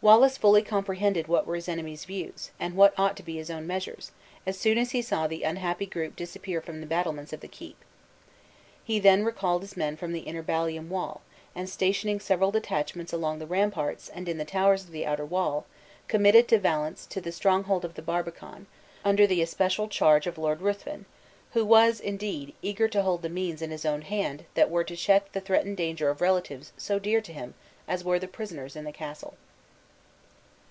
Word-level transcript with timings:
Wallace 0.00 0.38
fully 0.38 0.62
comprehended 0.62 1.26
what 1.26 1.44
were 1.44 1.56
his 1.56 1.68
enemy's 1.68 2.04
views, 2.04 2.52
and 2.60 2.76
what 2.76 2.96
ought 2.96 3.16
to 3.16 3.22
be 3.24 3.34
his 3.34 3.50
own 3.50 3.66
measures, 3.66 4.12
as 4.46 4.56
soon 4.56 4.78
as 4.78 4.92
he 4.92 5.02
saw 5.02 5.26
the 5.26 5.42
unhappy 5.42 5.86
group 5.86 6.14
disappear 6.14 6.60
from 6.60 6.80
the 6.80 6.86
battlements 6.86 7.32
of 7.32 7.40
the 7.40 7.48
keep. 7.48 7.76
He 8.84 9.00
then 9.00 9.24
recalled 9.24 9.62
his 9.62 9.76
men 9.76 9.96
from 9.96 10.12
the 10.12 10.20
inner 10.20 10.40
ballium 10.44 10.88
wall, 10.88 11.22
and 11.52 11.68
stationing 11.68 12.20
several 12.20 12.52
detachments 12.52 13.12
along 13.12 13.40
the 13.40 13.46
ramparts, 13.48 14.08
and 14.08 14.28
in 14.28 14.38
the 14.38 14.44
towers 14.44 14.84
of 14.84 14.92
the 14.92 15.04
outer 15.04 15.24
wall, 15.24 15.66
committed 16.06 16.46
De 16.46 16.60
Valence 16.60 17.04
to 17.06 17.20
the 17.20 17.32
stronghold 17.32 17.84
of 17.84 17.94
the 17.94 18.00
barbican, 18.00 18.68
under 19.04 19.26
the 19.26 19.42
especial 19.42 19.88
charge 19.88 20.28
of 20.28 20.38
Lord 20.38 20.60
Ruthven, 20.62 21.06
who 21.54 21.64
was, 21.64 21.98
indeed, 21.98 22.54
eager 22.62 22.86
to 22.86 23.02
hold 23.02 23.22
the 23.22 23.28
means 23.28 23.60
in 23.62 23.72
his 23.72 23.84
own 23.84 24.02
hand 24.02 24.44
that 24.54 24.70
were 24.70 24.84
to 24.84 24.94
check 24.94 25.32
the 25.32 25.40
threatened 25.40 25.76
danger 25.76 26.08
of 26.08 26.20
relatives 26.20 26.72
so 26.76 27.00
dear 27.00 27.20
to 27.22 27.32
him 27.32 27.54
as 27.88 28.04
were 28.04 28.20
the 28.20 28.28
prisoners 28.28 28.76
in 28.76 28.84
the 28.84 28.92
castle. 28.92 29.34